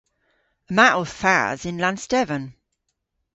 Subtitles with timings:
[0.69, 2.45] Yma ow thas yn Lannstevan.